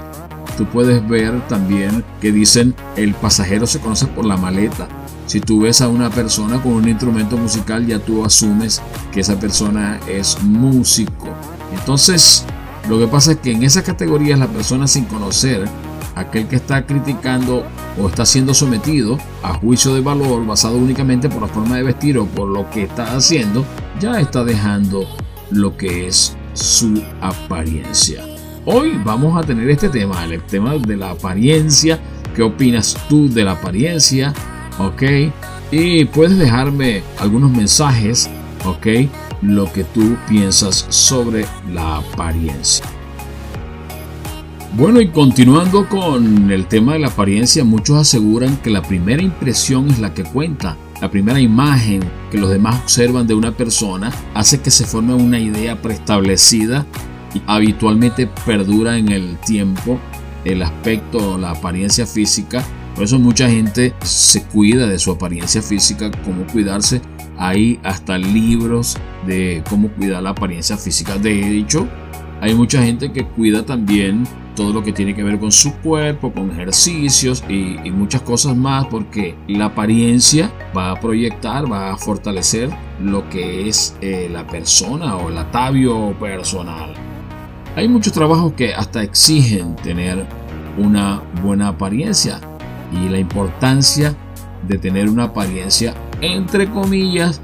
[0.58, 4.88] Tú puedes ver también que dicen el pasajero se conoce por la maleta.
[5.26, 8.82] Si tú ves a una persona con un instrumento musical, ya tú asumes
[9.12, 11.30] que esa persona es músico.
[11.72, 12.46] Entonces,
[12.90, 15.70] lo que pasa es que en esa categoría la persona sin conocer
[16.20, 17.64] aquel que está criticando
[18.00, 22.18] o está siendo sometido a juicio de valor basado únicamente por la forma de vestir
[22.18, 23.66] o por lo que está haciendo,
[24.00, 25.08] ya está dejando
[25.52, 28.24] lo que es su apariencia.
[28.66, 32.00] Hoy vamos a tener este tema, el tema de la apariencia.
[32.36, 34.34] ¿Qué opinas tú de la apariencia?
[34.78, 35.04] ¿Ok?
[35.72, 38.30] Y puedes dejarme algunos mensajes,
[38.66, 39.10] ¿ok?
[39.42, 42.86] lo que tú piensas sobre la apariencia.
[44.74, 49.90] Bueno, y continuando con el tema de la apariencia, muchos aseguran que la primera impresión
[49.90, 50.78] es la que cuenta.
[51.02, 55.40] La primera imagen que los demás observan de una persona hace que se forme una
[55.40, 56.86] idea preestablecida
[57.34, 60.00] y habitualmente perdura en el tiempo
[60.46, 62.64] el aspecto, la apariencia física.
[62.94, 67.02] Por eso mucha gente se cuida de su apariencia física, cómo cuidarse.
[67.40, 71.18] Hay hasta libros de cómo cuidar la apariencia física.
[71.18, 71.88] De hecho,
[72.40, 74.26] hay mucha gente que cuida también
[74.60, 78.88] todo lo que tiene que ver con su cuerpo, con ejercicios y, muchas cosas más,
[78.88, 82.70] porque la apariencia va a proyectar, va a fortalecer
[83.02, 86.94] lo que es eh, la persona o el atavio personal.
[87.78, 90.26] Hay muchos trabajos que hasta exigen tener
[90.78, 92.42] una buena apariencia
[92.92, 94.14] y la importancia
[94.68, 97.40] de tener una apariencia entre comillas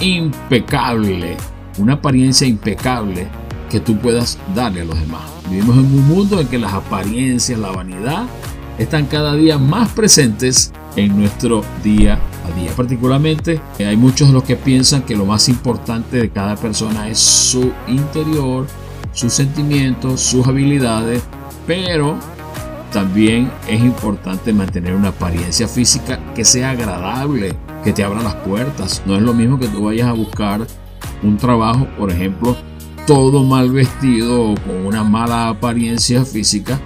[0.00, 1.36] impecable,
[1.76, 3.28] una apariencia impecable
[3.72, 5.22] que tú puedas darle a los demás.
[5.48, 8.26] Vivimos en un mundo en que las apariencias, la vanidad
[8.78, 12.70] están cada día más presentes en nuestro día a día.
[12.76, 17.18] Particularmente hay muchos de los que piensan que lo más importante de cada persona es
[17.18, 18.66] su interior,
[19.14, 21.22] sus sentimientos, sus habilidades,
[21.66, 22.18] pero
[22.92, 29.02] también es importante mantener una apariencia física que sea agradable, que te abra las puertas.
[29.06, 30.66] No es lo mismo que tú vayas a buscar
[31.22, 32.54] un trabajo, por ejemplo,
[33.06, 36.80] todo mal vestido o con una mala apariencia física.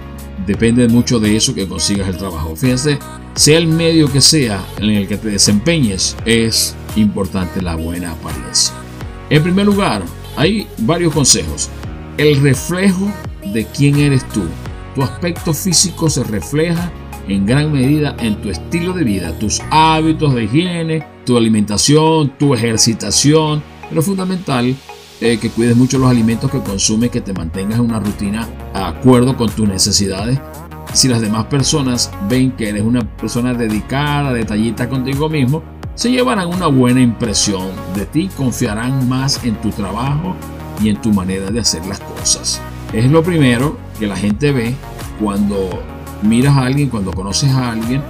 [0.45, 2.55] Depende mucho de eso que consigas el trabajo.
[2.55, 2.99] Fíjense,
[3.35, 8.73] sea el medio que sea en el que te desempeñes, es importante la buena apariencia.
[9.29, 10.03] En primer lugar,
[10.35, 11.69] hay varios consejos
[12.17, 13.11] el reflejo
[13.53, 14.43] de quién eres tú.
[14.95, 16.91] Tu aspecto físico se refleja
[17.27, 22.53] en gran medida en tu estilo de vida, tus hábitos de higiene, tu alimentación, tu
[22.53, 24.75] ejercitación, pero fundamental
[25.21, 28.87] eh, que cuides mucho los alimentos que consumes, que te mantengas en una rutina a
[28.87, 30.39] acuerdo con tus necesidades.
[30.93, 35.63] Si las demás personas ven que eres una persona dedicada, detallista contigo mismo,
[35.95, 40.35] se llevarán una buena impresión de ti, confiarán más en tu trabajo
[40.81, 42.61] y en tu manera de hacer las cosas.
[42.93, 44.75] Es lo primero que la gente ve
[45.19, 45.69] cuando
[46.21, 48.01] miras a alguien, cuando conoces a alguien.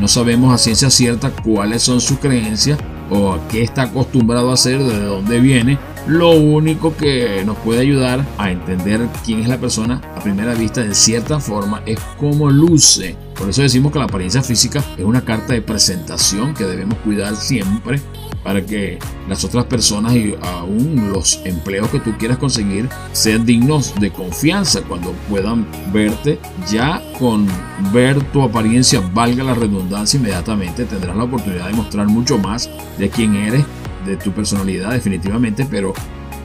[0.00, 2.78] No sabemos a ciencia cierta cuáles son sus creencias
[3.10, 5.78] o a qué está acostumbrado a hacer, de dónde viene.
[6.06, 10.82] Lo único que nos puede ayudar a entender quién es la persona a primera vista
[10.82, 13.16] de cierta forma es cómo luce.
[13.36, 17.36] Por eso decimos que la apariencia física es una carta de presentación que debemos cuidar
[17.36, 18.00] siempre
[18.42, 23.94] para que las otras personas y aún los empleos que tú quieras conseguir sean dignos
[24.00, 26.38] de confianza cuando puedan verte
[26.70, 27.46] ya con
[27.92, 33.10] ver tu apariencia valga la redundancia inmediatamente tendrás la oportunidad de mostrar mucho más de
[33.10, 33.64] quién eres
[34.06, 35.92] de tu personalidad definitivamente pero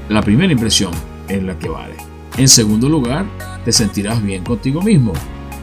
[0.09, 0.91] la primera impresión
[1.27, 1.95] es la que vale.
[2.37, 3.25] En segundo lugar
[3.63, 5.13] te sentirás bien contigo mismo.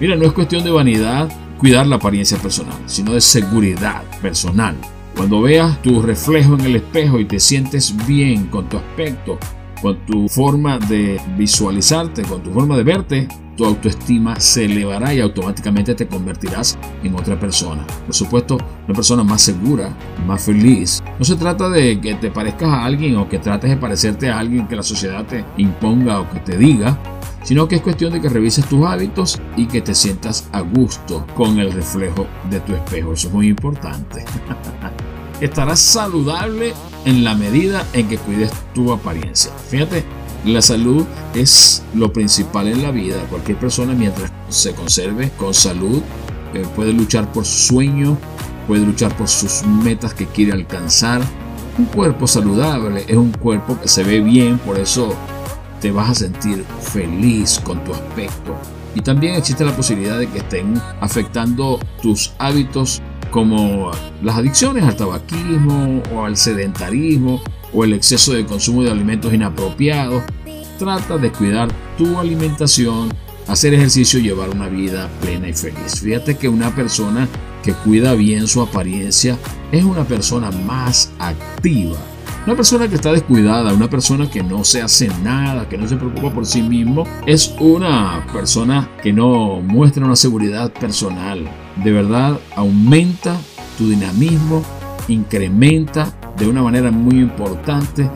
[0.01, 4.77] Mira no es cuestión de vanidad cuidar la apariencia personal sino de seguridad personal.
[5.17, 9.39] Cuando veas tu reflejo en el espejo y te sientes bien con tu aspecto,
[9.83, 15.21] con tu forma de visualizarte, con tu forma de verte, tu autoestima se elevará y
[15.21, 17.85] automáticamente te convertirás en otra persona.
[18.07, 19.95] Por supuesto, una persona más segura,
[20.27, 21.03] más feliz.
[21.19, 24.39] No se trata de que te parezcas a alguien o que trates de parecerte a
[24.39, 26.99] alguien que la sociedad te imponga o que te diga,
[27.43, 31.27] sino que es cuestión de que revises tus hábitos y que te sientas a gusto
[31.35, 33.13] con el reflejo de tu espejo.
[33.13, 34.25] Eso es muy importante.
[35.43, 36.73] Estarás saludable
[37.05, 39.51] en la medida en que cuides tu apariencia.
[39.69, 40.05] Fíjate,
[40.45, 43.17] la salud es lo principal en la vida.
[43.29, 46.01] Cualquier persona mientras se conserve con salud
[46.55, 48.17] eh, puede luchar por su sueño,
[48.69, 51.21] puede luchar por sus metas que quiere alcanzar.
[51.77, 55.13] Un cuerpo saludable es un cuerpo que se ve bien, por eso
[55.81, 58.55] te vas a sentir feliz con tu aspecto.
[58.95, 63.03] Y también existe la posibilidad de que estén afectando tus hábitos
[63.33, 63.91] como
[64.23, 67.43] las adicciones al tabaquismo o al sedentarismo
[67.73, 70.23] o el exceso de consumo de alimentos inapropiados.
[70.79, 71.69] Trata de cuidar
[71.99, 73.09] tu alimentación,
[73.49, 76.01] hacer ejercicio y llevar una vida plena y feliz.
[76.01, 77.27] Fíjate que una persona
[77.65, 79.37] que cuida bien su apariencia
[79.73, 81.97] es una persona más activa
[82.45, 85.95] una persona que está descuidada, una persona que no se hace nada, que no se
[85.97, 91.49] preocupa por sí mismo, es una persona que no muestra una seguridad personal.
[91.77, 93.37] De verdad, aumenta
[93.79, 94.63] tu dinamismo,
[95.09, 98.11] incrementa de una manera muy importante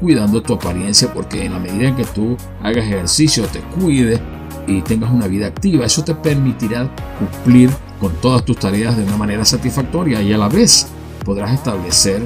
[0.00, 4.20] cuidando tu apariencia porque en la medida en que tú hagas ejercicio, te cuides
[4.66, 9.16] y tengas una vida activa, eso te permitirá cumplir con todas tus tareas de una
[9.16, 10.88] manera satisfactoria y a la vez
[11.24, 12.22] podrás establecer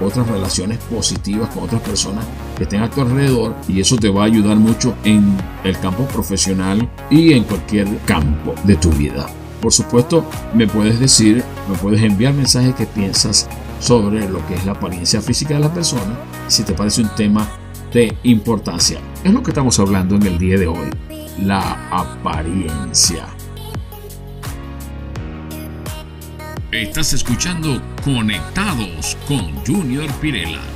[0.00, 2.24] otras relaciones positivas con otras personas
[2.56, 6.04] que estén a tu alrededor y eso te va a ayudar mucho en el campo
[6.06, 9.26] profesional y en cualquier campo de tu vida.
[9.64, 13.48] Por supuesto, me puedes decir, me puedes enviar mensajes que piensas
[13.80, 17.48] sobre lo que es la apariencia física de la persona, si te parece un tema
[17.90, 19.00] de importancia.
[19.24, 20.90] Es lo que estamos hablando en el día de hoy,
[21.42, 23.24] la apariencia.
[26.70, 30.73] Estás escuchando Conectados con Junior Pirela.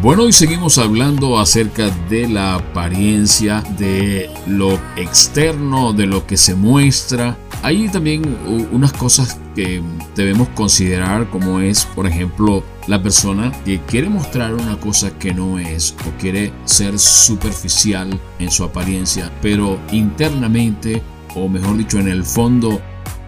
[0.00, 6.54] Bueno, hoy seguimos hablando acerca de la apariencia, de lo externo, de lo que se
[6.54, 7.36] muestra.
[7.64, 8.22] Hay también
[8.70, 9.82] unas cosas que
[10.14, 15.58] debemos considerar como es, por ejemplo, la persona que quiere mostrar una cosa que no
[15.58, 21.02] es o quiere ser superficial en su apariencia, pero internamente
[21.34, 22.80] o mejor dicho, en el fondo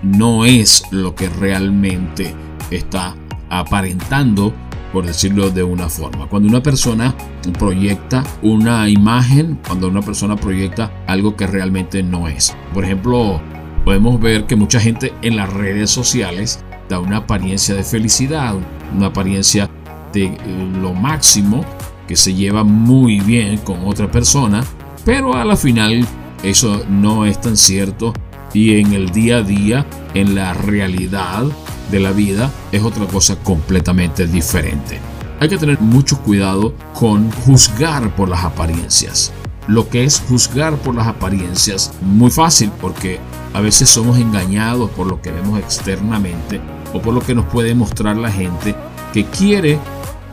[0.03, 2.35] no es lo que realmente
[2.71, 3.16] está
[3.49, 4.55] aparentando,
[4.93, 6.26] por decirlo de una forma.
[6.26, 7.14] Cuando una persona
[7.59, 12.55] proyecta una imagen, cuando una persona proyecta algo que realmente no es.
[12.74, 13.41] Por ejemplo,
[13.84, 18.55] podemos ver que mucha gente en las redes sociales da una apariencia de felicidad,
[18.97, 19.70] una apariencia
[20.12, 21.64] de eh, lo máximo,
[22.09, 24.64] que se lleva muy bien con otra persona,
[25.05, 26.05] pero a la final
[26.43, 28.12] eso no es tan cierto
[28.53, 31.45] y en el día a día, en la realidad
[31.91, 35.01] de la vida, es otra cosa completamente diferente.
[35.41, 39.32] Hay que tener mucho cuidado con juzgar por las apariencias.
[39.66, 43.18] Lo que es juzgar por las apariencias, muy fácil porque
[43.53, 46.61] a veces somos engañados por lo que vemos externamente
[46.93, 48.74] o por lo que nos puede mostrar la gente
[49.12, 49.78] que quiere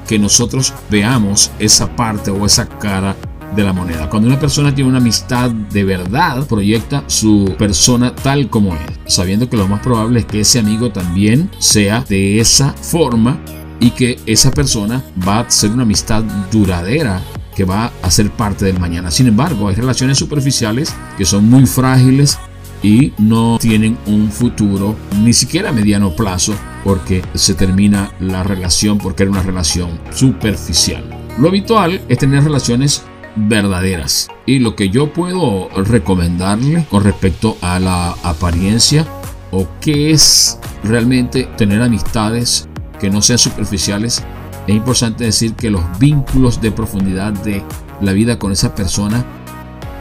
[0.07, 3.15] que nosotros veamos esa parte o esa cara
[3.55, 4.09] de la moneda.
[4.09, 8.81] Cuando una persona tiene una amistad de verdad, proyecta su persona tal como es,
[9.13, 13.39] sabiendo que lo más probable es que ese amigo también sea de esa forma
[13.79, 17.21] y que esa persona va a ser una amistad duradera
[17.55, 19.09] que va a ser parte del mañana.
[19.09, 22.37] Sin embargo, hay relaciones superficiales que son muy frágiles
[22.83, 28.99] y no tienen un futuro ni siquiera a mediano plazo porque se termina la relación
[28.99, 31.03] porque era una relación superficial.
[31.39, 33.03] Lo habitual es tener relaciones
[33.37, 34.29] verdaderas.
[34.45, 39.05] Y lo que yo puedo recomendarle con respecto a la apariencia
[39.51, 42.67] o qué es realmente tener amistades
[42.99, 44.23] que no sean superficiales,
[44.67, 47.63] es importante decir que los vínculos de profundidad de
[48.01, 49.25] la vida con esa persona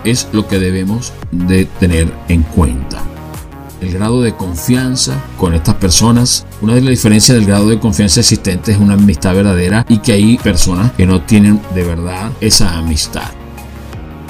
[0.05, 3.03] es lo que debemos de tener en cuenta.
[3.81, 8.21] El grado de confianza con estas personas, una de las diferencias del grado de confianza
[8.21, 12.79] existente es una amistad verdadera y que hay personas que no tienen de verdad esa
[12.79, 13.31] amistad.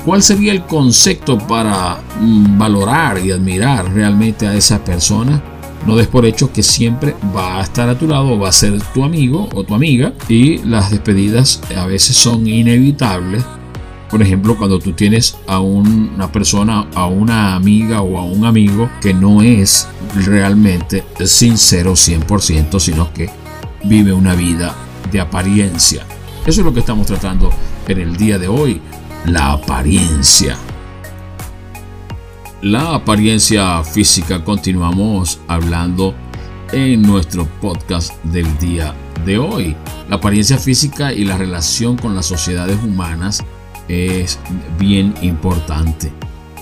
[0.05, 5.43] ¿Cuál sería el concepto para mm, valorar y admirar realmente a esa persona?
[5.87, 8.81] No des por hecho que siempre va a estar a tu lado, va a ser
[8.95, 13.45] tu amigo o tu amiga y las despedidas a veces son inevitables
[14.11, 18.89] por ejemplo, cuando tú tienes a una persona, a una amiga o a un amigo
[19.01, 23.29] que no es realmente sincero 100%, sino que
[23.85, 24.75] vive una vida
[25.11, 26.07] de apariencia.
[26.47, 27.51] Eso es lo que estamos tratando
[27.89, 28.81] en el día de hoy,
[29.25, 30.57] la apariencia.
[32.63, 36.15] La apariencia física continuamos hablando
[36.73, 38.95] en nuestro podcast del día
[39.25, 39.77] de hoy.
[40.09, 43.45] La apariencia física y la relación con las sociedades humanas
[43.89, 44.39] es
[44.78, 46.12] bien importante.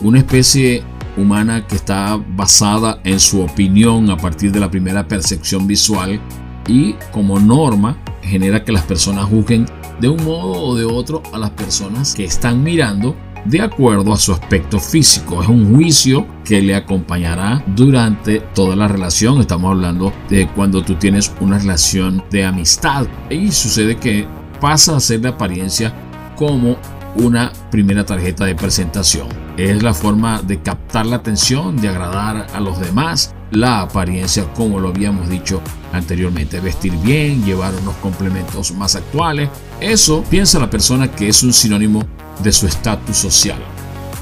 [0.00, 0.82] Una especie
[1.16, 6.20] humana que está basada en su opinión a partir de la primera percepción visual
[6.66, 9.66] y como norma genera que las personas juzguen
[10.00, 13.14] de un modo o de otro a las personas que están mirando
[13.44, 15.42] de acuerdo a su aspecto físico.
[15.42, 19.40] Es un juicio que le acompañará durante toda la relación.
[19.40, 23.06] Estamos hablando de cuando tú tienes una relación de amistad.
[23.30, 24.26] Y sucede que
[24.60, 25.92] pasa a ser de apariencia
[26.36, 26.76] como
[27.16, 29.28] una primera tarjeta de presentación.
[29.56, 34.80] Es la forma de captar la atención, de agradar a los demás, la apariencia como
[34.80, 35.60] lo habíamos dicho
[35.92, 39.48] anteriormente, vestir bien, llevar unos complementos más actuales.
[39.80, 42.04] Eso piensa la persona que es un sinónimo
[42.42, 43.58] de su estatus social,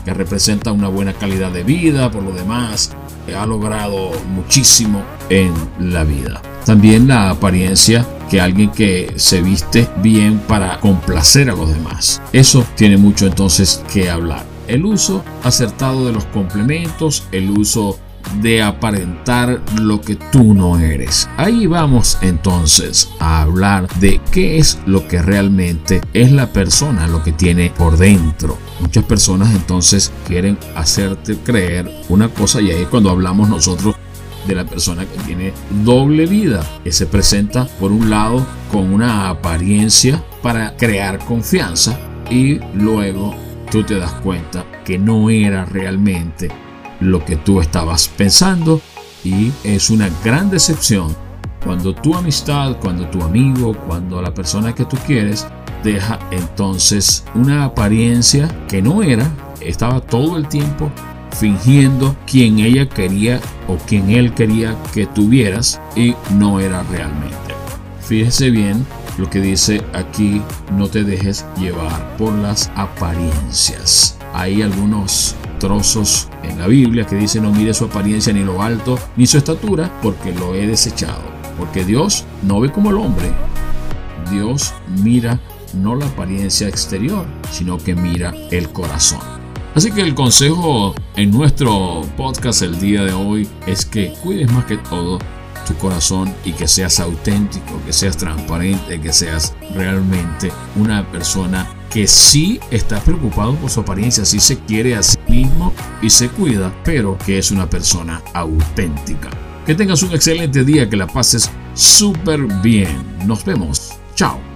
[0.04, 2.92] que representa una buena calidad de vida, por lo demás,
[3.36, 6.42] ha logrado muchísimo en la vida.
[6.66, 12.22] También la apariencia que alguien que se viste bien para complacer a los demás.
[12.32, 14.46] Eso tiene mucho entonces que hablar.
[14.68, 17.98] El uso acertado de los complementos, el uso
[18.40, 21.28] de aparentar lo que tú no eres.
[21.36, 27.22] Ahí vamos entonces a hablar de qué es lo que realmente es la persona, lo
[27.22, 28.56] que tiene por dentro.
[28.80, 33.94] Muchas personas entonces quieren hacerte creer una cosa y ahí cuando hablamos nosotros
[34.46, 35.52] de la persona que tiene
[35.84, 41.98] doble vida, que se presenta por un lado con una apariencia para crear confianza
[42.30, 43.34] y luego
[43.70, 46.50] tú te das cuenta que no era realmente
[47.00, 48.80] lo que tú estabas pensando
[49.24, 51.14] y es una gran decepción
[51.64, 55.46] cuando tu amistad, cuando tu amigo, cuando la persona que tú quieres
[55.84, 59.30] deja entonces una apariencia que no era,
[59.60, 60.90] estaba todo el tiempo
[61.32, 67.36] fingiendo quien ella quería o quien él quería que tuvieras y no era realmente.
[68.00, 68.86] Fíjese bien
[69.18, 70.42] lo que dice aquí,
[70.76, 74.18] no te dejes llevar por las apariencias.
[74.32, 78.98] Hay algunos trozos en la Biblia que dicen no mire su apariencia ni lo alto
[79.16, 81.22] ni su estatura porque lo he desechado.
[81.58, 83.30] Porque Dios no ve como el hombre.
[84.30, 85.38] Dios mira
[85.74, 89.31] no la apariencia exterior, sino que mira el corazón.
[89.74, 94.66] Así que el consejo en nuestro podcast el día de hoy es que cuides más
[94.66, 95.18] que todo
[95.66, 102.06] tu corazón y que seas auténtico, que seas transparente, que seas realmente una persona que
[102.06, 106.70] sí está preocupado por su apariencia, sí se quiere a sí mismo y se cuida,
[106.84, 109.30] pero que es una persona auténtica.
[109.64, 113.26] Que tengas un excelente día, que la pases súper bien.
[113.26, 113.92] Nos vemos.
[114.14, 114.51] Chao.